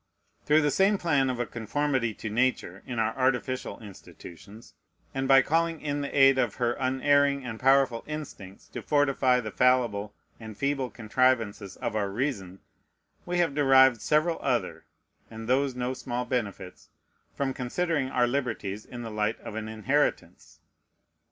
[0.47, 4.73] Through the same plan of a conformity to Nature in our artificial institutions,
[5.13, 9.51] and by calling in the aid of her unerring and powerful instincts to fortify the
[9.51, 12.61] fallible and feeble contrivances of our reason,
[13.27, 14.85] we have derived several other,
[15.29, 16.89] and those no small benefits,
[17.35, 20.59] from considering our liberties in the light of an inheritance.